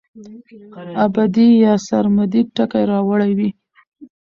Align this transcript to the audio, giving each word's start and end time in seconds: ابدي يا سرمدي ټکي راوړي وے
ابدي 1.05 1.47
يا 1.63 1.73
سرمدي 1.87 2.41
ټکي 2.55 2.83
راوړي 2.91 3.31
وے 3.37 3.49